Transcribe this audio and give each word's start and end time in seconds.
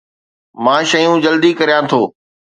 مان 0.63 0.81
شيون 0.91 1.17
جلدي 1.25 1.51
ڪريان 1.59 1.83
ٿو 1.91 2.01